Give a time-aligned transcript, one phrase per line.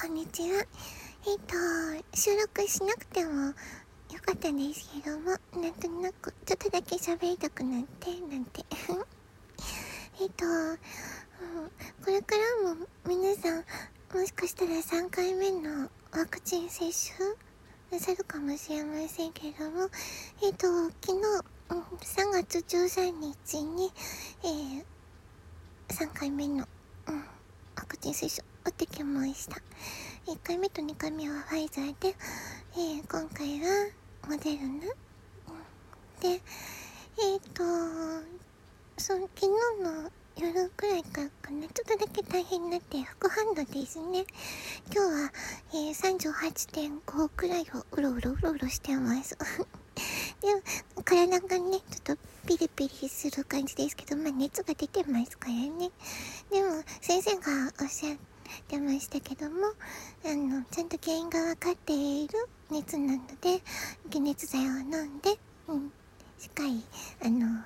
[0.00, 0.64] こんにちは。
[1.26, 3.52] えっ、と、収録しなくてもよ
[4.24, 8.64] かったんですけども、なんとなく、ちょっとだけ喋りたくなって、なんて。
[10.22, 10.46] えっと、
[12.02, 12.34] これか
[12.64, 13.64] らも皆さん、
[14.14, 17.36] もしかしたら3回目のワクチン接種
[17.90, 19.90] なさるかもしれませんけども、
[20.42, 20.66] えっ、と、
[21.02, 23.92] 昨日、3月13日に、
[24.44, 24.84] えー、
[25.88, 26.66] 3回目の、
[27.06, 27.24] うん、
[27.76, 29.56] ワクチン接種ってきました。
[30.26, 32.14] 1回目と2回目はファイザーで、
[32.74, 33.90] えー、今回は
[34.28, 34.80] モデルナ。
[36.20, 37.64] で、えっ、ー、と、
[38.96, 39.48] そ昨日
[39.82, 44.24] の夜くらいからかな、ちょっとだけ大変になって副反応ですね。
[44.92, 45.32] 今日は、
[45.72, 49.36] えー、38.5くらいをうろうろうろうろしてます。
[50.40, 50.62] でも、
[51.04, 52.16] 体がね、ちょっと
[52.46, 55.90] ピリピリする感じですけど、まあ熱が出てますからね。
[56.50, 58.16] でも、先生がおっしゃっ
[58.68, 59.66] てましたけども、
[60.24, 63.60] あの、ちゃんと原因がわかっている熱なので、
[64.10, 65.92] 解熱剤を飲んで、うん、
[66.38, 66.84] しっかり、
[67.24, 67.64] あの、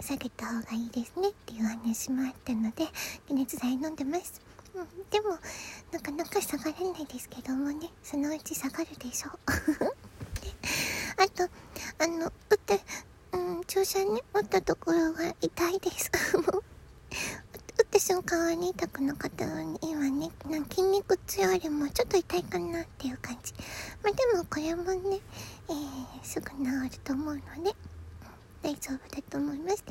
[0.00, 2.84] 下げた方がいいですねっていう話もあったので、
[3.28, 4.40] 解熱剤飲んでます。
[4.74, 5.38] うん、でも、
[5.92, 9.38] なかなか下がらないですけどもね、そのうち下がるでしょう。
[11.22, 11.48] あと、
[11.98, 12.80] あの、打って、
[13.32, 16.10] うん、注射ね、打ったところが痛いです。
[17.94, 23.52] 打った瞬間は痛くなかったのに、今ね、な筋肉痛よりもちょっと痛いかなっていう感じ。
[24.02, 25.20] まあでもこれもね、
[25.68, 26.56] えー、すぐ治
[26.90, 27.72] ると思うので、
[28.62, 29.84] 大丈夫だと思います。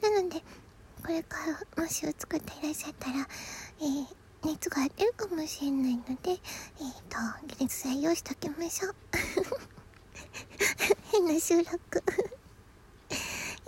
[0.00, 0.42] なので、
[1.02, 1.36] これか
[1.76, 4.06] らもしを作っていらっしゃったら、えー、
[4.44, 6.40] 熱が出るかもしれないので、えっ、ー、
[7.10, 8.94] と、解熱剤用意しときましょう。
[11.12, 11.68] 変な収録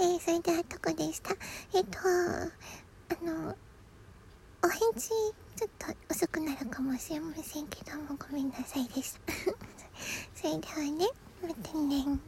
[0.01, 1.37] えー、それではどこでした
[1.75, 1.99] えっ、ー、と、
[3.11, 3.55] あの、
[4.65, 5.11] お返事
[5.57, 9.35] ちょっと遅くなるかもしれませんけども、ごめんなさいでした。
[10.35, 11.07] それではね、
[11.43, 12.19] またね